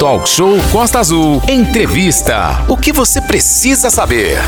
Talk 0.00 0.26
Show 0.26 0.56
Costa 0.72 0.98
Azul. 0.98 1.42
Entrevista. 1.46 2.64
O 2.70 2.74
que 2.74 2.90
você 2.90 3.20
precisa 3.20 3.90
saber? 3.90 4.38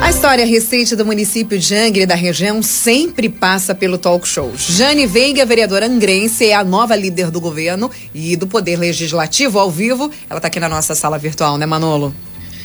A 0.00 0.08
história 0.08 0.46
recente 0.46 0.96
do 0.96 1.04
município 1.04 1.58
de 1.58 1.74
Angra 1.74 2.02
e 2.04 2.06
da 2.06 2.14
região 2.14 2.62
sempre 2.62 3.28
passa 3.28 3.74
pelo 3.74 3.98
talk 3.98 4.26
show. 4.26 4.50
Jane 4.56 5.06
Veiga, 5.06 5.44
vereadora 5.44 5.84
angrense, 5.84 6.46
é 6.46 6.54
a 6.54 6.64
nova 6.64 6.96
líder 6.96 7.30
do 7.30 7.42
governo 7.42 7.90
e 8.14 8.36
do 8.36 8.46
Poder 8.46 8.78
Legislativo 8.78 9.58
ao 9.58 9.70
vivo. 9.70 10.10
Ela 10.30 10.38
está 10.38 10.48
aqui 10.48 10.58
na 10.58 10.68
nossa 10.70 10.94
sala 10.94 11.18
virtual, 11.18 11.58
né, 11.58 11.66
Manolo? 11.66 12.14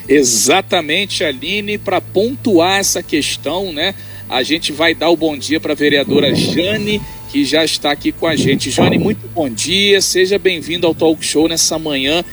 Exatamente, 0.07 1.21
Aline, 1.21 1.77
para 1.77 1.99
pontuar 1.99 2.79
essa 2.79 3.04
questão, 3.04 3.73
né? 3.73 3.93
A 4.29 4.41
gente 4.41 4.71
vai 4.71 4.95
dar 4.95 5.09
o 5.09 5.18
bom 5.18 5.38
dia 5.38 5.59
para 5.59 5.73
a 5.73 5.75
vereadora 5.75 6.33
Jane, 6.33 7.02
que 7.32 7.45
já 7.45 7.63
está 7.63 7.91
aqui 7.91 8.11
com 8.11 8.27
a 8.27 8.36
gente. 8.36 8.70
Jane, 8.70 8.98
muito 8.98 9.25
bom 9.29 9.50
dia, 9.50 10.02
seja 10.02 10.38
bem-vindo 10.38 10.86
ao 10.86 10.93
Talk 10.93 11.25
Show 11.25 11.48
nessa 11.48 11.80
manhã 11.80 12.25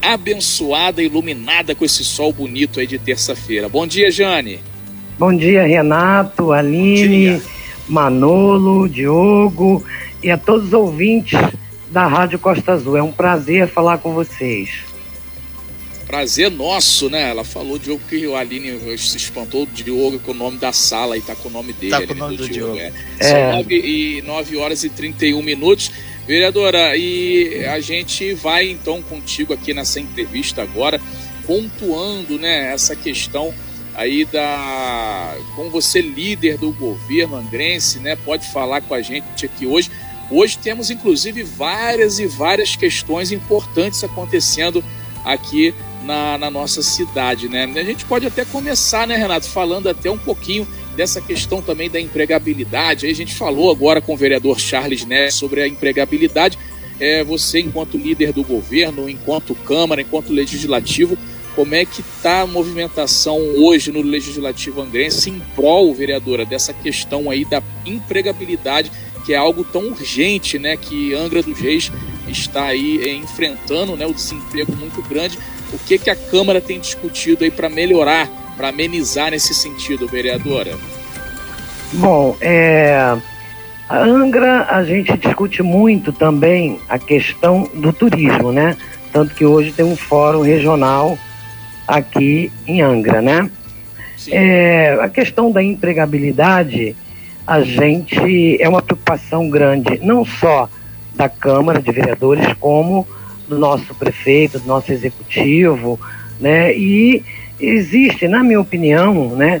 abençoada, 0.00 1.02
iluminada 1.02 1.74
com 1.74 1.84
esse 1.84 2.04
sol 2.04 2.32
bonito 2.32 2.78
aí 2.78 2.86
de 2.86 2.96
terça-feira. 2.96 3.68
Bom 3.68 3.86
dia, 3.86 4.12
Jane. 4.12 4.60
Bom 5.18 5.34
dia, 5.36 5.66
Renato, 5.66 6.52
Aline, 6.52 7.42
Manolo, 7.88 8.88
Diogo 8.88 9.82
e 10.22 10.30
a 10.30 10.38
todos 10.38 10.68
os 10.68 10.72
ouvintes 10.72 11.40
da 11.90 12.06
Rádio 12.06 12.38
Costa 12.38 12.72
Azul. 12.72 12.96
É 12.96 13.02
um 13.02 13.12
prazer 13.12 13.66
falar 13.66 13.98
com 13.98 14.12
vocês. 14.12 14.93
Prazer 16.14 16.48
nosso, 16.48 17.10
né? 17.10 17.28
Ela 17.28 17.42
falou, 17.42 17.76
Diogo, 17.76 18.00
que 18.08 18.24
o 18.24 18.36
Aline 18.36 18.78
se 18.96 19.16
espantou, 19.16 19.66
Diogo, 19.66 20.20
com 20.20 20.30
o 20.30 20.34
nome 20.34 20.58
da 20.58 20.72
sala 20.72 21.18
e 21.18 21.20
tá 21.20 21.34
com 21.34 21.48
o 21.48 21.50
nome 21.50 21.72
dele. 21.72 21.90
Tá 21.90 22.06
com 22.06 22.12
o 22.12 22.16
nome 22.16 22.36
do, 22.36 22.46
do 22.46 22.48
Diogo. 22.48 22.76
Diogo. 22.76 22.94
É. 23.18 23.18
é. 23.18 23.50
São 23.50 23.56
9, 23.56 23.74
e, 23.74 24.22
9 24.22 24.56
horas 24.56 24.84
e 24.84 24.90
31 24.90 25.42
minutos. 25.42 25.90
Vereadora, 26.24 26.96
e 26.96 27.64
a 27.64 27.80
gente 27.80 28.32
vai 28.32 28.70
então 28.70 29.02
contigo 29.02 29.52
aqui 29.52 29.74
nessa 29.74 29.98
entrevista 29.98 30.62
agora, 30.62 31.00
pontuando 31.48 32.38
né, 32.38 32.72
essa 32.72 32.94
questão 32.94 33.52
aí 33.96 34.24
da. 34.24 35.36
Como 35.56 35.68
você, 35.68 36.00
líder 36.00 36.58
do 36.58 36.70
governo 36.70 37.34
angrense, 37.34 37.98
né, 37.98 38.14
pode 38.14 38.46
falar 38.52 38.82
com 38.82 38.94
a 38.94 39.02
gente 39.02 39.44
aqui 39.44 39.66
hoje. 39.66 39.90
Hoje 40.30 40.58
temos 40.58 40.92
inclusive 40.92 41.42
várias 41.42 42.20
e 42.20 42.26
várias 42.26 42.76
questões 42.76 43.32
importantes 43.32 44.04
acontecendo 44.04 44.82
aqui 45.24 45.74
na, 46.04 46.38
na 46.38 46.50
nossa 46.50 46.82
cidade, 46.82 47.48
né? 47.48 47.64
A 47.74 47.84
gente 47.84 48.04
pode 48.04 48.26
até 48.26 48.44
começar, 48.44 49.06
né, 49.06 49.16
Renato, 49.16 49.48
falando 49.48 49.88
até 49.88 50.10
um 50.10 50.18
pouquinho 50.18 50.66
dessa 50.96 51.20
questão 51.20 51.60
também 51.60 51.90
da 51.90 52.00
empregabilidade. 52.00 53.06
Aí 53.06 53.12
a 53.12 53.14
gente 53.14 53.34
falou 53.34 53.70
agora 53.70 54.00
com 54.00 54.14
o 54.14 54.16
vereador 54.16 54.60
Charles 54.60 55.04
Neves 55.04 55.34
sobre 55.34 55.62
a 55.62 55.68
empregabilidade. 55.68 56.58
É, 57.00 57.24
você, 57.24 57.58
enquanto 57.58 57.98
líder 57.98 58.32
do 58.32 58.44
governo, 58.44 59.08
enquanto 59.08 59.54
Câmara, 59.54 60.00
enquanto 60.00 60.32
Legislativo, 60.32 61.18
como 61.54 61.74
é 61.74 61.84
que 61.84 62.00
está 62.00 62.42
a 62.42 62.46
movimentação 62.46 63.38
hoje 63.56 63.92
no 63.92 64.02
Legislativo 64.02 64.80
Angrense 64.80 65.30
em 65.30 65.40
prol, 65.54 65.94
vereadora, 65.94 66.44
dessa 66.44 66.72
questão 66.72 67.30
aí 67.30 67.44
da 67.44 67.62
empregabilidade, 67.86 68.90
que 69.24 69.32
é 69.32 69.36
algo 69.36 69.64
tão 69.64 69.88
urgente, 69.88 70.58
né, 70.58 70.76
que 70.76 71.14
Angra 71.14 71.42
dos 71.42 71.58
Reis 71.58 71.90
está 72.28 72.66
aí 72.66 73.00
é, 73.02 73.14
enfrentando, 73.14 73.96
né, 73.96 74.06
o 74.06 74.12
desemprego 74.12 74.74
muito 74.76 75.00
grande. 75.02 75.38
O 75.74 75.78
que, 75.78 75.98
que 75.98 76.08
a 76.08 76.16
Câmara 76.16 76.60
tem 76.60 76.78
discutido 76.78 77.42
aí 77.42 77.50
para 77.50 77.68
melhorar 77.68 78.28
para 78.56 78.68
amenizar 78.68 79.32
nesse 79.32 79.52
sentido, 79.52 80.06
vereadora? 80.06 80.76
Bom, 81.94 82.36
é, 82.40 83.16
a 83.88 83.98
Angra 83.98 84.66
a 84.70 84.84
gente 84.84 85.16
discute 85.16 85.62
muito 85.62 86.12
também 86.12 86.78
a 86.88 86.98
questão 86.98 87.68
do 87.74 87.92
turismo, 87.92 88.52
né? 88.52 88.76
Tanto 89.12 89.34
que 89.34 89.44
hoje 89.44 89.72
tem 89.72 89.84
um 89.84 89.96
fórum 89.96 90.42
regional 90.42 91.18
aqui 91.86 92.52
em 92.66 92.80
Angra, 92.80 93.20
né? 93.20 93.50
É, 94.28 94.96
a 95.00 95.08
questão 95.08 95.50
da 95.50 95.62
empregabilidade, 95.62 96.96
a 97.46 97.60
gente 97.60 98.60
é 98.60 98.68
uma 98.68 98.80
preocupação 98.80 99.50
grande, 99.50 99.98
não 100.02 100.24
só 100.24 100.68
da 101.14 101.28
Câmara 101.28 101.80
de 101.80 101.92
Vereadores, 101.92 102.54
como 102.58 103.06
do 103.48 103.58
nosso 103.58 103.94
prefeito, 103.94 104.58
do 104.58 104.66
nosso 104.66 104.92
executivo, 104.92 105.98
né? 106.40 106.76
E 106.76 107.22
existe, 107.60 108.26
na 108.28 108.42
minha 108.42 108.60
opinião, 108.60 109.34
né, 109.36 109.60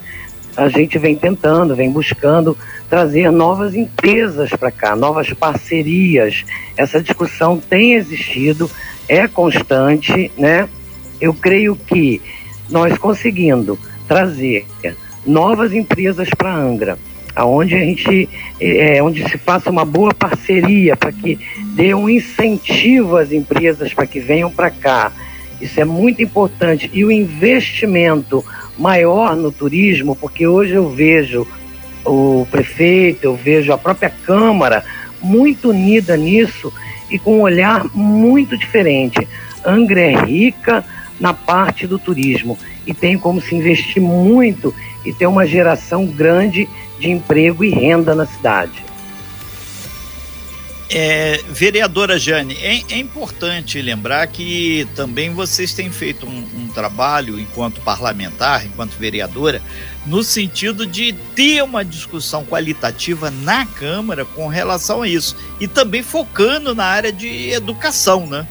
a 0.56 0.68
gente 0.68 0.98
vem 0.98 1.16
tentando, 1.16 1.74
vem 1.74 1.90
buscando 1.90 2.56
trazer 2.88 3.30
novas 3.30 3.74
empresas 3.74 4.50
para 4.50 4.70
cá, 4.70 4.94
novas 4.94 5.32
parcerias. 5.32 6.44
Essa 6.76 7.02
discussão 7.02 7.58
tem 7.58 7.94
existido, 7.94 8.70
é 9.08 9.26
constante, 9.26 10.30
né? 10.38 10.68
Eu 11.20 11.34
creio 11.34 11.76
que 11.76 12.20
nós 12.70 12.96
conseguindo 12.98 13.78
trazer 14.06 14.66
novas 15.26 15.72
empresas 15.72 16.28
para 16.36 16.54
Angra, 16.54 16.98
aonde 17.34 17.74
a 17.74 17.80
gente 17.80 18.28
é, 18.60 19.02
onde 19.02 19.28
se 19.28 19.36
faça 19.38 19.70
uma 19.70 19.84
boa 19.84 20.14
parceria 20.14 20.96
para 20.96 21.12
que 21.12 21.38
dê 21.74 21.94
um 21.94 22.08
incentivo 22.08 23.16
às 23.16 23.32
empresas 23.32 23.92
para 23.92 24.06
que 24.06 24.20
venham 24.20 24.50
para 24.50 24.70
cá 24.70 25.12
isso 25.60 25.80
é 25.80 25.84
muito 25.84 26.22
importante. 26.22 26.90
E 26.92 27.04
o 27.04 27.10
investimento 27.10 28.44
maior 28.78 29.36
no 29.36 29.52
turismo, 29.52 30.16
porque 30.16 30.46
hoje 30.46 30.74
eu 30.74 30.90
vejo 30.90 31.46
o 32.04 32.46
prefeito, 32.50 33.24
eu 33.24 33.34
vejo 33.34 33.72
a 33.72 33.78
própria 33.78 34.10
Câmara 34.10 34.84
muito 35.22 35.70
unida 35.70 36.16
nisso 36.16 36.72
e 37.10 37.18
com 37.18 37.38
um 37.38 37.42
olhar 37.42 37.86
muito 37.94 38.58
diferente. 38.58 39.26
Angra 39.64 40.00
é 40.00 40.24
rica 40.24 40.84
na 41.18 41.32
parte 41.32 41.86
do 41.86 41.98
turismo 41.98 42.58
e 42.86 42.92
tem 42.92 43.16
como 43.16 43.40
se 43.40 43.54
investir 43.54 44.02
muito 44.02 44.74
e 45.04 45.12
ter 45.12 45.26
uma 45.26 45.46
geração 45.46 46.04
grande 46.04 46.68
de 46.98 47.10
emprego 47.10 47.64
e 47.64 47.70
renda 47.70 48.14
na 48.14 48.26
cidade. 48.26 48.84
É, 50.90 51.40
vereadora 51.48 52.18
Jane, 52.18 52.56
é, 52.60 52.82
é, 52.90 52.98
importante 52.98 53.80
lembrar 53.80 54.26
que 54.26 54.86
também 54.94 55.30
vocês 55.30 55.72
têm 55.72 55.90
feito 55.90 56.26
um, 56.26 56.46
um, 56.56 56.68
trabalho 56.68 57.40
enquanto 57.40 57.80
parlamentar, 57.80 58.66
enquanto 58.66 58.92
vereadora, 58.92 59.62
no 60.06 60.22
sentido 60.22 60.86
de 60.86 61.12
ter 61.34 61.64
uma 61.64 61.84
discussão 61.84 62.44
qualitativa 62.44 63.30
na 63.30 63.64
Câmara 63.64 64.24
com 64.24 64.46
relação 64.46 65.02
a 65.02 65.08
isso. 65.08 65.36
E 65.58 65.66
também 65.66 66.02
focando 66.02 66.74
na 66.74 66.84
área 66.84 67.10
de 67.10 67.50
educação, 67.50 68.26
né? 68.26 68.46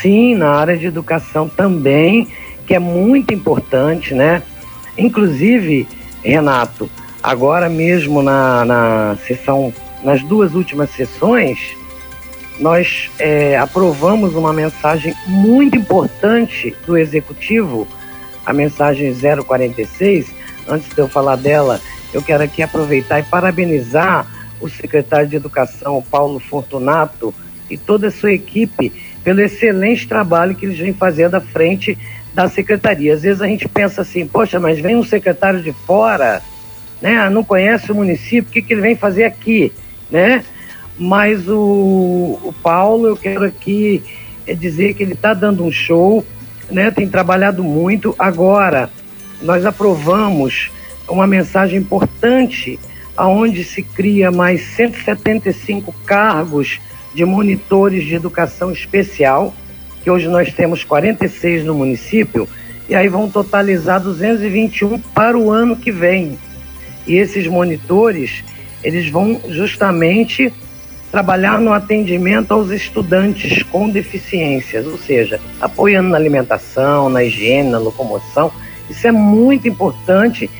Sim, 0.00 0.34
na 0.34 0.50
área 0.50 0.76
de 0.76 0.86
educação 0.86 1.48
também, 1.48 2.28
que 2.66 2.74
é 2.74 2.78
muito 2.78 3.32
importante, 3.32 4.12
né? 4.12 4.42
Inclusive, 4.98 5.86
Renato, 6.22 6.90
agora 7.22 7.68
mesmo 7.68 8.22
na, 8.22 8.64
na 8.64 9.16
sessão 9.26 9.72
nas 10.02 10.22
duas 10.22 10.54
últimas 10.54 10.90
sessões, 10.90 11.76
nós 12.58 13.10
é, 13.18 13.56
aprovamos 13.56 14.34
uma 14.34 14.52
mensagem 14.52 15.14
muito 15.26 15.76
importante 15.76 16.74
do 16.84 16.96
Executivo, 16.96 17.86
a 18.44 18.52
mensagem 18.52 19.14
046. 19.14 20.32
Antes 20.68 20.88
de 20.88 20.98
eu 20.98 21.08
falar 21.08 21.36
dela, 21.36 21.80
eu 22.12 22.22
quero 22.22 22.42
aqui 22.42 22.62
aproveitar 22.62 23.20
e 23.20 23.22
parabenizar 23.22 24.26
o 24.60 24.68
secretário 24.68 25.28
de 25.28 25.36
Educação, 25.36 26.04
Paulo 26.08 26.38
Fortunato, 26.38 27.34
e 27.70 27.76
toda 27.76 28.08
a 28.08 28.10
sua 28.10 28.32
equipe 28.32 28.92
pelo 29.24 29.40
excelente 29.40 30.06
trabalho 30.06 30.54
que 30.54 30.66
eles 30.66 30.78
vêm 30.78 30.92
fazendo 30.92 31.36
à 31.36 31.40
frente 31.40 31.96
da 32.34 32.48
secretaria. 32.48 33.14
Às 33.14 33.22
vezes 33.22 33.40
a 33.40 33.46
gente 33.46 33.68
pensa 33.68 34.02
assim, 34.02 34.26
poxa, 34.26 34.60
mas 34.60 34.78
vem 34.78 34.96
um 34.96 35.04
secretário 35.04 35.62
de 35.62 35.72
fora, 35.72 36.42
né? 37.02 37.28
não 37.28 37.44
conhece 37.44 37.92
o 37.92 37.94
município, 37.94 38.48
o 38.48 38.52
que, 38.52 38.62
que 38.62 38.72
ele 38.72 38.80
vem 38.80 38.96
fazer 38.96 39.24
aqui? 39.24 39.72
né? 40.12 40.44
Mas 40.98 41.48
o, 41.48 42.38
o 42.44 42.54
Paulo, 42.62 43.08
eu 43.08 43.16
quero 43.16 43.44
aqui 43.44 44.02
é 44.46 44.54
dizer 44.54 44.94
que 44.94 45.02
ele 45.02 45.14
está 45.14 45.32
dando 45.32 45.64
um 45.64 45.72
show, 45.72 46.24
né? 46.70 46.90
Tem 46.90 47.08
trabalhado 47.08 47.64
muito. 47.64 48.14
Agora, 48.18 48.90
nós 49.40 49.64
aprovamos 49.64 50.70
uma 51.08 51.26
mensagem 51.26 51.78
importante 51.78 52.78
aonde 53.16 53.64
se 53.64 53.82
cria 53.82 54.30
mais 54.30 54.62
175 54.76 55.92
cargos 56.04 56.80
de 57.14 57.24
monitores 57.24 58.04
de 58.04 58.14
educação 58.14 58.70
especial, 58.70 59.54
que 60.02 60.10
hoje 60.10 60.28
nós 60.28 60.52
temos 60.52 60.82
46 60.84 61.64
no 61.64 61.74
município, 61.74 62.48
e 62.88 62.94
aí 62.94 63.08
vão 63.08 63.30
totalizar 63.30 64.00
221 64.00 64.98
para 64.98 65.38
o 65.38 65.50
ano 65.50 65.76
que 65.76 65.92
vem. 65.92 66.38
E 67.06 67.14
esses 67.16 67.46
monitores, 67.46 68.44
eles 68.82 69.08
vão 69.08 69.40
justamente 69.48 70.52
trabalhar 71.10 71.60
no 71.60 71.72
atendimento 71.72 72.52
aos 72.52 72.70
estudantes 72.70 73.62
com 73.64 73.88
deficiências, 73.88 74.86
ou 74.86 74.96
seja, 74.96 75.38
apoiando 75.60 76.08
na 76.08 76.16
alimentação, 76.16 77.10
na 77.10 77.22
higiene, 77.22 77.70
na 77.70 77.78
locomoção. 77.78 78.50
Isso 78.88 79.06
é 79.06 79.12
muito 79.12 79.68
importante. 79.68 80.50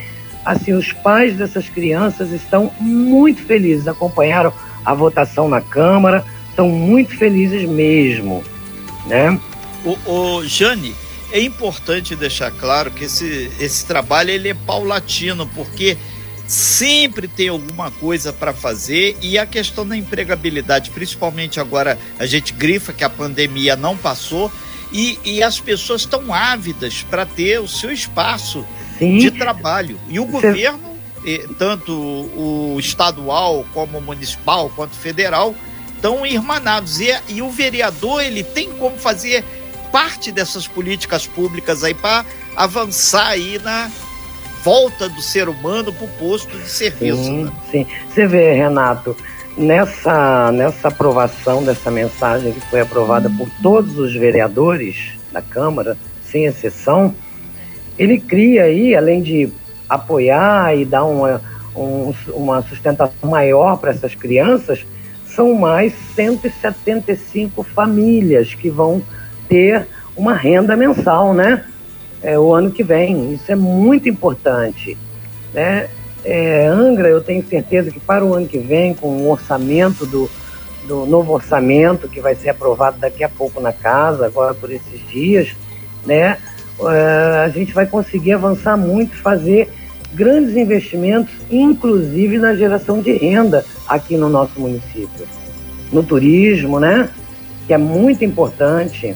Assim, 0.45 0.73
os 0.73 0.93
pais 0.93 1.37
dessas 1.37 1.69
crianças 1.69 2.33
estão 2.33 2.71
muito 2.79 3.43
felizes, 3.43 3.89
acompanharam 3.89 4.53
a 4.85 4.93
votação 4.93 5.49
na 5.49 5.61
Câmara, 5.61 6.25
estão 6.51 6.69
muito 6.69 7.17
felizes 7.17 7.67
mesmo. 7.69 8.45
né? 9.07 9.41
O, 9.85 9.97
o 10.11 10.45
Jane, 10.45 10.95
é 11.33 11.41
importante 11.41 12.15
deixar 12.15 12.51
claro 12.51 12.91
que 12.91 13.05
esse, 13.05 13.51
esse 13.59 13.87
trabalho 13.87 14.31
ele 14.31 14.51
é 14.51 14.55
paulatino, 14.55 15.47
porque 15.55 15.97
sempre 16.53 17.27
tem 17.27 17.49
alguma 17.49 17.91
coisa 17.91 18.31
para 18.31 18.53
fazer 18.53 19.17
e 19.23 19.39
a 19.39 19.47
questão 19.47 19.89
da 19.89 19.97
empregabilidade, 19.97 20.91
principalmente 20.91 21.59
agora 21.59 21.99
a 22.19 22.27
gente 22.27 22.53
grifa 22.53 22.93
que 22.93 23.03
a 23.03 23.09
pandemia 23.09 23.75
não 23.75 23.97
passou 23.97 24.53
e, 24.93 25.19
e 25.25 25.43
as 25.43 25.59
pessoas 25.59 26.03
estão 26.03 26.35
ávidas 26.35 27.03
para 27.09 27.25
ter 27.25 27.59
o 27.59 27.67
seu 27.67 27.91
espaço 27.91 28.67
Sim. 28.99 29.17
de 29.17 29.31
trabalho. 29.31 29.99
E 30.11 30.21
o 30.21 30.27
Você... 30.27 30.49
governo, 30.49 30.99
tanto 31.59 31.91
o 31.91 32.77
estadual 32.79 33.65
como 33.73 33.97
o 33.97 34.03
municipal 34.03 34.69
quanto 34.77 34.93
o 34.93 34.97
federal, 34.97 35.55
estão 35.95 36.27
irmanados. 36.27 37.01
E, 37.01 37.19
e 37.29 37.41
o 37.41 37.49
vereador 37.49 38.23
ele 38.23 38.45
tem 38.45 38.71
como 38.73 38.99
fazer 38.99 39.43
parte 39.91 40.31
dessas 40.31 40.69
políticas 40.69 41.27
públicas 41.27 41.83
aí 41.83 41.95
para 41.95 42.27
avançar 42.55 43.29
aí 43.29 43.59
na 43.59 43.91
volta 44.63 45.09
do 45.09 45.21
ser 45.21 45.49
humano 45.49 45.93
para 45.93 46.05
o 46.05 46.09
posto 46.09 46.57
de 46.57 46.69
serviço. 46.69 47.25
Sim, 47.25 47.45
né? 47.45 47.53
sim. 47.71 47.87
Você 48.09 48.27
vê, 48.27 48.53
Renato, 48.53 49.17
nessa, 49.57 50.51
nessa 50.53 50.89
aprovação 50.89 51.63
dessa 51.65 51.91
mensagem 51.91 52.53
que 52.53 52.61
foi 52.69 52.81
aprovada 52.81 53.29
por 53.31 53.49
todos 53.63 53.99
os 53.99 54.15
vereadores 54.15 55.13
da 55.33 55.43
Câmara, 55.43 55.97
sem 56.25 56.45
exceção, 56.45 57.15
ele 57.99 58.19
cria 58.19 58.65
aí, 58.65 58.95
além 58.95 59.23
de 59.23 59.53
apoiar 59.89 60.77
e 60.77 60.85
dar 60.85 61.05
uma, 61.05 61.43
um, 61.77 62.15
uma 62.29 62.63
sustentação 62.63 63.29
maior 63.29 63.77
para 63.79 63.91
essas 63.91 64.15
crianças, 64.15 64.85
são 65.27 65.55
mais 65.55 65.93
175 66.15 67.63
famílias 67.63 68.55
que 68.55 68.71
vão 68.71 69.03
ter 69.49 69.87
uma 70.17 70.35
renda 70.35 70.77
mensal, 70.77 71.35
né? 71.35 71.65
É, 72.23 72.39
o 72.39 72.55
ano 72.55 72.71
que 72.71 72.83
vem. 72.83 73.35
Isso 73.35 73.51
é 73.51 73.57
muito 73.57 74.09
importante. 74.09 74.97
Né? 75.53 75.89
É, 76.25 76.67
Angra, 76.67 77.09
eu 77.09 77.21
tenho 77.21 77.45
certeza 77.47 77.91
que 77.91 77.99
para 77.99 78.25
o 78.25 78.35
ano 78.35 78.47
que 78.47 78.59
vem, 78.59 78.95
com 78.95 79.09
o 79.09 79.31
orçamento 79.31 80.07
do, 80.07 80.31
do 80.87 81.05
novo 81.07 81.33
orçamento 81.33 82.09
que 82.09 82.21
vai 82.21 82.35
ser 82.35 82.51
aprovado 82.51 82.99
daqui 82.99 83.25
a 83.25 83.29
pouco 83.29 83.61
na 83.61 83.73
casa, 83.73 84.27
agora 84.27 84.55
por 84.55 84.71
esses 84.71 85.01
dias, 85.09 85.49
né? 86.07 86.39
É, 86.81 87.45
a 87.45 87.49
gente 87.49 87.73
vai 87.73 87.87
conseguir 87.87 88.33
avançar 88.33 88.77
muito, 88.77 89.17
fazer 89.17 89.69
grandes 90.15 90.57
investimentos, 90.57 91.33
inclusive 91.51 92.39
na 92.39 92.55
geração 92.55 93.01
de 93.01 93.13
renda 93.13 93.65
aqui 93.87 94.17
no 94.17 94.29
nosso 94.29 94.61
município. 94.61 95.27
No 95.93 96.03
turismo, 96.03 96.79
né? 96.79 97.09
Que 97.67 97.75
é 97.75 97.79
muito 97.79 98.25
importante. 98.25 99.15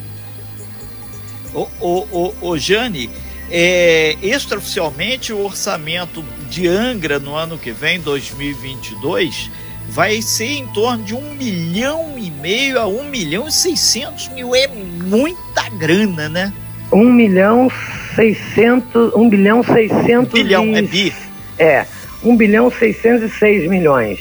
O, 1.55 1.69
o, 1.81 2.35
o, 2.41 2.51
o 2.51 2.59
Jane, 2.59 3.11
é, 3.51 4.17
extraoficialmente 4.23 5.33
o 5.33 5.45
orçamento 5.45 6.25
de 6.51 6.67
Angra 6.67 7.19
no 7.19 7.35
ano 7.35 7.57
que 7.59 7.71
vem, 7.71 8.01
2022, 8.01 9.51
vai 9.89 10.21
ser 10.21 10.51
em 10.51 10.67
torno 10.69 11.05
de 11.05 11.15
um 11.15 11.35
milhão 11.35 12.15
e 12.19 12.31
meio 12.31 12.81
a 12.81 12.87
um 12.87 13.09
milhão 13.09 13.47
e 13.47 13.53
seiscentos 13.53 14.29
mil. 14.29 14.55
É 14.55 14.67
muita 14.67 15.69
grana, 15.71 16.29
né? 16.29 16.53
Um 16.93 17.13
milhão 17.13 17.71
seiscentos, 18.15 19.13
um 19.15 19.29
bilhão 19.29 19.63
seiscentos 19.63 20.33
um 20.39 20.43
bilhão, 20.43 20.67
e... 20.67 20.75
é 20.77 20.83
bi. 20.83 21.15
É, 21.59 21.87
um 22.23 22.37
bilhão 22.37 22.71
seiscentos 22.71 23.23
e 23.23 23.39
seis 23.39 23.69
milhões. 23.69 24.19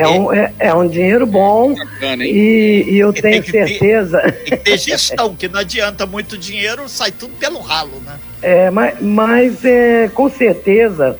É, 0.00 0.08
um, 0.08 0.32
é, 0.32 0.52
é, 0.58 0.74
um 0.74 0.88
dinheiro 0.88 1.26
bom 1.26 1.74
Bacana, 1.74 2.24
e, 2.24 2.86
e, 2.88 2.98
eu 2.98 3.12
tenho 3.12 3.42
tem 3.42 3.52
certeza. 3.52 4.20
Ter, 4.20 4.32
tem 4.32 4.44
que 4.44 4.56
ter 4.56 4.78
gestão, 4.78 5.36
que 5.36 5.46
não 5.46 5.60
adianta 5.60 6.06
muito 6.06 6.38
dinheiro, 6.38 6.88
sai 6.88 7.12
tudo 7.12 7.34
pelo 7.34 7.60
ralo, 7.60 8.00
né? 8.06 8.18
É, 8.40 8.70
mas, 8.70 8.98
mas 8.98 9.62
é, 9.62 10.08
com 10.08 10.30
certeza 10.30 11.18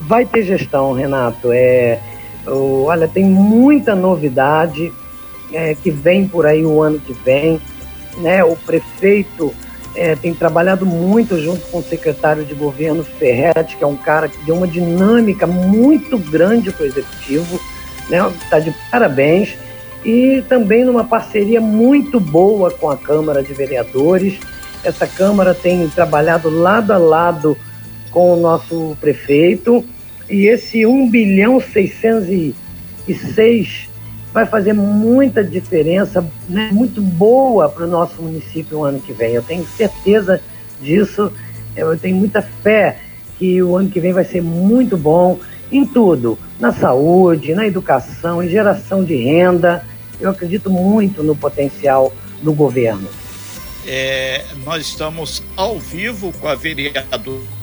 vai 0.00 0.24
ter 0.24 0.44
gestão, 0.44 0.94
Renato. 0.94 1.50
É, 1.52 2.00
olha, 2.46 3.06
tem 3.06 3.24
muita 3.24 3.94
novidade 3.94 4.90
é, 5.52 5.74
que 5.74 5.90
vem 5.90 6.26
por 6.26 6.46
aí 6.46 6.64
o 6.64 6.80
ano 6.80 6.98
que 6.98 7.12
vem. 7.12 7.60
Né? 8.16 8.42
O 8.42 8.56
prefeito 8.56 9.54
é, 9.94 10.16
tem 10.16 10.32
trabalhado 10.32 10.86
muito 10.86 11.38
junto 11.38 11.66
com 11.66 11.80
o 11.80 11.82
secretário 11.82 12.46
de 12.46 12.54
governo 12.54 13.04
Ferretti, 13.04 13.76
que 13.76 13.84
é 13.84 13.86
um 13.86 13.96
cara 13.96 14.26
que 14.26 14.38
deu 14.46 14.54
uma 14.54 14.66
dinâmica 14.66 15.46
muito 15.46 16.16
grande 16.16 16.70
para 16.70 16.84
o 16.84 16.86
executivo 16.86 17.60
né? 18.08 18.26
Está 18.42 18.58
de 18.58 18.74
parabéns 18.90 19.54
e 20.04 20.42
também 20.48 20.84
numa 20.84 21.04
parceria 21.04 21.60
muito 21.60 22.18
boa 22.20 22.70
com 22.70 22.88
a 22.88 22.96
Câmara 22.96 23.42
de 23.42 23.52
Vereadores. 23.52 24.38
Essa 24.84 25.06
Câmara 25.06 25.54
tem 25.54 25.86
trabalhado 25.88 26.48
lado 26.48 26.92
a 26.92 26.98
lado 26.98 27.56
com 28.10 28.32
o 28.32 28.36
nosso 28.36 28.96
prefeito 29.00 29.84
e 30.30 30.46
esse 30.46 30.86
1 30.86 31.10
bilhão 31.10 31.60
606 31.60 33.88
vai 34.32 34.46
fazer 34.46 34.72
muita 34.74 35.42
diferença, 35.42 36.24
né, 36.48 36.68
muito 36.70 37.00
boa 37.00 37.68
para 37.68 37.84
o 37.84 37.88
nosso 37.88 38.22
município 38.22 38.78
o 38.78 38.84
ano 38.84 39.00
que 39.00 39.12
vem. 39.12 39.34
Eu 39.34 39.42
tenho 39.42 39.64
certeza 39.64 40.40
disso, 40.80 41.32
eu 41.74 41.96
tenho 41.96 42.16
muita 42.16 42.40
fé 42.42 42.98
que 43.38 43.62
o 43.62 43.76
ano 43.76 43.88
que 43.88 43.98
vem 43.98 44.12
vai 44.12 44.24
ser 44.24 44.42
muito 44.42 44.96
bom 44.96 45.38
em 45.70 45.84
tudo, 45.84 46.38
na 46.58 46.72
saúde, 46.72 47.54
na 47.54 47.66
educação, 47.66 48.42
em 48.42 48.48
geração 48.48 49.04
de 49.04 49.16
renda. 49.16 49.84
Eu 50.20 50.30
acredito 50.30 50.70
muito 50.70 51.22
no 51.22 51.36
potencial 51.36 52.12
do 52.42 52.52
governo. 52.52 53.08
É, 53.86 54.44
nós 54.64 54.86
estamos 54.86 55.42
ao 55.56 55.78
vivo 55.78 56.32
com 56.40 56.48
a 56.48 56.54
vereadora 56.54 57.56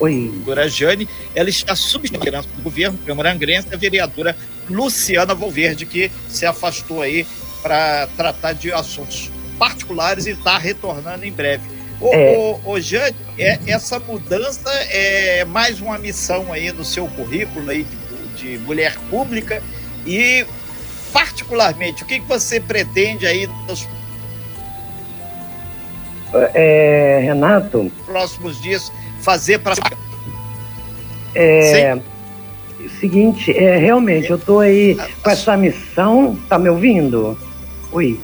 Oi. 0.00 0.32
Jane, 0.70 1.06
ela 1.34 1.50
está 1.50 1.76
substituindo 1.76 2.40
do 2.56 2.62
governo 2.62 2.98
Câmara 3.04 3.32
Angrense, 3.32 3.68
a 3.70 3.76
vereadora 3.76 4.34
Luciana 4.68 5.34
Valverde, 5.34 5.84
que 5.84 6.10
se 6.26 6.46
afastou 6.46 7.02
aí 7.02 7.26
para 7.62 8.06
tratar 8.16 8.54
de 8.54 8.72
assuntos 8.72 9.30
particulares 9.58 10.24
e 10.24 10.30
está 10.30 10.56
retornando 10.56 11.26
em 11.26 11.30
breve. 11.30 11.79
Ô, 12.00 12.14
é. 12.14 12.36
ô, 12.36 12.60
ô 12.64 12.80
Jane, 12.80 13.14
é, 13.38 13.58
essa 13.66 13.98
mudança 13.98 14.70
é 14.90 15.44
mais 15.44 15.80
uma 15.80 15.98
missão 15.98 16.52
aí 16.52 16.72
no 16.72 16.84
seu 16.84 17.06
currículo 17.08 17.70
aí 17.70 17.86
de, 18.36 18.56
de 18.56 18.58
mulher 18.58 18.96
pública 19.10 19.62
e 20.06 20.46
particularmente 21.12 22.02
o 22.02 22.06
que, 22.06 22.20
que 22.20 22.26
você 22.26 22.58
pretende 22.58 23.26
aí 23.26 23.46
nos 23.68 23.86
é, 26.54 27.20
Renato? 27.22 27.90
próximos 28.06 28.60
dias 28.62 28.90
fazer 29.20 29.58
para 29.58 29.74
é 31.34 31.98
seguinte 33.00 33.56
é 33.56 33.76
realmente 33.76 34.30
eu 34.30 34.38
tô 34.38 34.60
aí 34.60 34.96
com 35.22 35.30
essa 35.30 35.56
missão 35.56 36.38
tá 36.48 36.58
me 36.58 36.68
ouvindo? 36.68 37.38
Oi. 37.92 38.20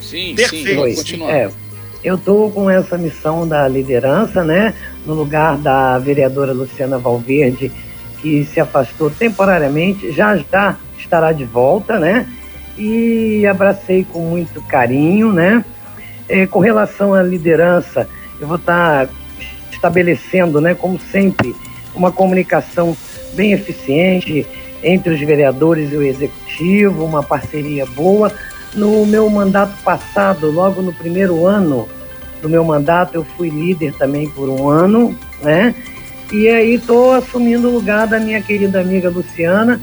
Sim 0.00 0.34
Perfeito. 0.34 0.88
sim 0.88 0.94
continua 0.94 1.32
é, 1.32 1.50
eu 2.02 2.14
estou 2.14 2.50
com 2.50 2.70
essa 2.70 2.96
missão 2.96 3.46
da 3.46 3.66
liderança, 3.66 4.44
né, 4.44 4.74
no 5.04 5.14
lugar 5.14 5.56
da 5.56 5.98
vereadora 5.98 6.52
Luciana 6.52 6.98
Valverde, 6.98 7.72
que 8.20 8.44
se 8.44 8.60
afastou 8.60 9.10
temporariamente, 9.10 10.12
já 10.12 10.36
já 10.36 10.76
estará 10.98 11.32
de 11.32 11.44
volta, 11.44 11.98
né, 11.98 12.26
e 12.76 13.46
abracei 13.46 14.04
com 14.04 14.20
muito 14.20 14.60
carinho, 14.62 15.32
né. 15.32 15.64
É, 16.28 16.46
com 16.46 16.58
relação 16.58 17.14
à 17.14 17.22
liderança, 17.22 18.06
eu 18.38 18.46
vou 18.46 18.56
estar 18.56 19.06
tá 19.06 19.12
estabelecendo, 19.72 20.60
né, 20.60 20.74
como 20.74 20.98
sempre, 21.00 21.54
uma 21.94 22.12
comunicação 22.12 22.96
bem 23.34 23.52
eficiente 23.52 24.46
entre 24.82 25.12
os 25.12 25.20
vereadores 25.20 25.92
e 25.92 25.96
o 25.96 26.02
executivo, 26.02 27.04
uma 27.04 27.22
parceria 27.22 27.84
boa 27.86 28.32
no 28.74 29.06
meu 29.06 29.28
mandato 29.28 29.76
passado, 29.82 30.50
logo 30.50 30.82
no 30.82 30.92
primeiro 30.92 31.46
ano 31.46 31.88
do 32.40 32.48
meu 32.48 32.64
mandato, 32.64 33.14
eu 33.14 33.24
fui 33.36 33.48
líder 33.48 33.94
também 33.94 34.28
por 34.28 34.48
um 34.48 34.68
ano, 34.68 35.18
né? 35.42 35.74
E 36.32 36.48
aí 36.48 36.74
estou 36.74 37.12
assumindo 37.12 37.68
o 37.68 37.72
lugar 37.72 38.06
da 38.06 38.20
minha 38.20 38.40
querida 38.42 38.80
amiga 38.80 39.08
Luciana, 39.08 39.80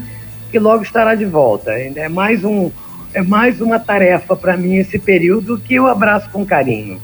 que 0.51 0.59
logo 0.59 0.83
estará 0.83 1.15
de 1.15 1.25
volta. 1.25 1.71
É 1.71 2.07
mais, 2.07 2.43
um, 2.43 2.71
é 3.13 3.21
mais 3.21 3.59
uma 3.59 3.79
tarefa 3.79 4.35
para 4.35 4.55
mim 4.55 4.75
esse 4.75 4.99
período 4.99 5.57
que 5.57 5.73
eu 5.73 5.87
abraço 5.87 6.29
com 6.29 6.45
carinho. 6.45 7.01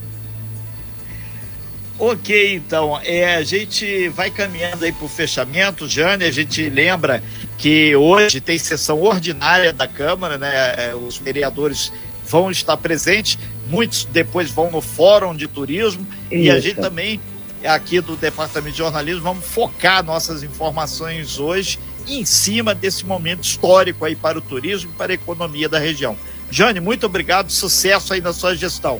Ok, 1.97 2.55
então, 2.55 2.99
é, 3.03 3.35
a 3.35 3.43
gente 3.43 4.09
vai 4.09 4.31
caminhando 4.31 4.85
aí 4.85 4.91
para 4.91 5.05
o 5.05 5.09
fechamento, 5.09 5.87
Jane, 5.87 6.23
a 6.23 6.31
gente 6.31 6.67
lembra 6.67 7.21
que 7.61 7.95
hoje 7.95 8.41
tem 8.41 8.57
sessão 8.57 8.99
ordinária 8.99 9.71
da 9.71 9.87
Câmara, 9.87 10.35
né? 10.35 10.51
É, 10.51 10.95
os 10.95 11.19
vereadores 11.19 11.93
vão 12.27 12.49
estar 12.49 12.75
presentes, 12.75 13.37
muitos 13.69 14.03
depois 14.05 14.49
vão 14.49 14.71
no 14.71 14.81
Fórum 14.81 15.35
de 15.35 15.47
Turismo 15.47 16.05
Isso. 16.31 16.41
e 16.41 16.49
a 16.49 16.59
gente 16.59 16.81
também 16.81 17.21
aqui 17.63 18.01
do 18.01 18.15
Departamento 18.15 18.71
de 18.71 18.79
Jornalismo 18.79 19.21
vamos 19.21 19.45
focar 19.45 20.03
nossas 20.03 20.41
informações 20.41 21.37
hoje 21.37 21.77
em 22.07 22.25
cima 22.25 22.73
desse 22.73 23.05
momento 23.05 23.43
histórico 23.43 24.05
aí 24.05 24.15
para 24.15 24.39
o 24.39 24.41
turismo 24.41 24.89
e 24.89 24.97
para 24.97 25.11
a 25.11 25.13
economia 25.13 25.69
da 25.69 25.77
região. 25.77 26.17
Jane, 26.49 26.79
muito 26.79 27.05
obrigado, 27.05 27.51
sucesso 27.51 28.11
aí 28.11 28.21
na 28.21 28.33
sua 28.33 28.55
gestão. 28.55 28.99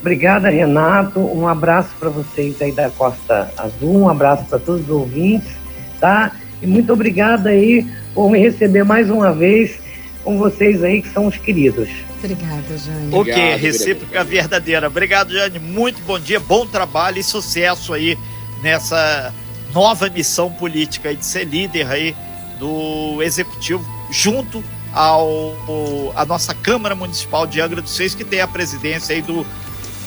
Obrigada, 0.00 0.48
Renato. 0.48 1.20
Um 1.20 1.46
abraço 1.46 1.90
para 2.00 2.08
vocês 2.08 2.62
aí 2.62 2.72
da 2.72 2.88
Costa 2.88 3.52
Azul, 3.58 4.00
um 4.00 4.08
abraço 4.08 4.46
para 4.46 4.58
todos 4.58 4.84
os 4.84 4.90
ouvintes, 4.90 5.52
tá? 6.00 6.32
E 6.62 6.66
muito 6.66 6.92
obrigada 6.92 7.50
aí 7.50 7.86
por 8.14 8.30
me 8.30 8.38
receber 8.38 8.84
mais 8.84 9.10
uma 9.10 9.32
vez 9.32 9.78
com 10.22 10.38
vocês 10.38 10.82
aí, 10.82 11.02
que 11.02 11.08
são 11.08 11.26
os 11.26 11.36
queridos. 11.36 11.88
Obrigada, 12.18 12.76
Jane. 12.76 13.14
Ok, 13.14 13.56
recíproca 13.56 14.22
verdadeira. 14.22 14.86
Obrigado, 14.86 15.32
Jane. 15.32 15.58
Muito 15.58 16.02
bom 16.02 16.18
dia, 16.18 16.38
bom 16.38 16.66
trabalho 16.66 17.18
e 17.18 17.22
sucesso 17.22 17.94
aí 17.94 18.18
nessa 18.62 19.32
nova 19.72 20.10
missão 20.10 20.50
política 20.50 21.08
aí 21.08 21.16
de 21.16 21.24
ser 21.24 21.44
líder 21.44 21.90
aí 21.90 22.14
do 22.58 23.22
executivo 23.22 23.84
junto 24.10 24.62
ao 24.92 26.12
a 26.16 26.26
nossa 26.26 26.52
Câmara 26.52 26.94
Municipal 26.94 27.46
de 27.46 27.60
Angra 27.60 27.80
dos 27.80 27.94
Seis 27.94 28.14
que 28.14 28.24
tem 28.24 28.40
a 28.40 28.48
presidência 28.48 29.14
aí 29.14 29.22
do, 29.22 29.46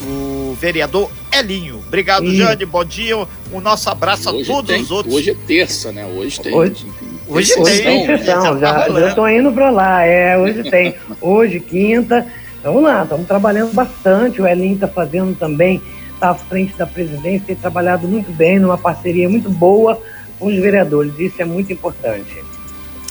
do 0.02 0.33
vereador 0.56 1.10
Elinho. 1.32 1.82
Obrigado, 1.88 2.30
Sim. 2.30 2.38
Jane. 2.38 2.66
Bom 2.66 2.86
dia. 2.86 3.18
O 3.18 3.62
nosso 3.62 3.90
abraço 3.90 4.30
hoje 4.30 4.50
a 4.50 4.54
todos 4.54 4.72
tem, 4.72 4.82
os 4.82 4.92
outros. 4.92 5.14
Hoje 5.14 5.32
é 5.32 5.36
terça, 5.48 5.92
né? 5.92 6.06
Hoje 6.06 6.40
tem. 6.40 6.54
Hoje, 6.54 6.86
hoje, 7.28 7.54
hoje 7.60 7.82
tem. 7.84 8.08
tem 8.08 8.18
sessão, 8.18 8.60
já, 8.60 8.88
já, 8.90 9.00
já 9.00 9.16
tô 9.16 9.28
indo 9.28 9.52
para 9.52 9.70
lá. 9.70 10.04
É, 10.04 10.38
hoje 10.38 10.64
tem. 10.70 10.96
Hoje, 11.22 11.60
quinta. 11.60 12.26
Vamos 12.64 12.84
lá, 12.84 13.04
estamos 13.04 13.28
trabalhando 13.28 13.74
bastante. 13.74 14.42
O 14.42 14.48
Elinho 14.48 14.76
está 14.76 14.88
fazendo 14.88 15.38
também, 15.38 15.82
está 16.14 16.30
à 16.30 16.36
frente 16.36 16.74
da 16.78 16.88
presidência, 16.88 17.48
tem 17.48 17.56
trabalhado 17.56 18.08
muito 18.08 18.32
bem, 18.32 18.58
numa 18.58 18.78
parceria 18.78 19.28
muito 19.28 19.50
boa 19.50 20.02
com 20.40 20.48
os 20.48 20.56
vereadores. 20.56 21.14
Isso 21.20 21.42
é 21.42 21.46
muito 21.46 21.74
importante. 21.74 22.42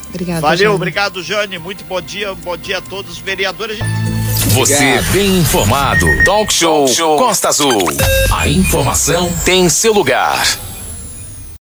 Obrigado, 0.09 0.41
Valeu, 0.41 0.57
Jane. 0.57 0.75
obrigado, 0.75 1.23
Jane. 1.23 1.59
Muito 1.59 1.83
bom 1.85 2.01
dia, 2.01 2.33
bom 2.33 2.57
dia 2.57 2.79
a 2.79 2.81
todos 2.81 3.11
os 3.11 3.17
vereadores. 3.19 3.79
Você 4.53 5.01
bem 5.11 5.39
informado. 5.39 6.05
Talk 6.25 6.53
Show, 6.53 6.85
Talk 6.85 6.93
Show 6.95 7.17
Costa 7.17 7.47
Azul. 7.47 7.79
A 8.31 8.47
informação 8.47 9.33
tem 9.43 9.67
seu 9.67 9.91
lugar. 9.91 10.45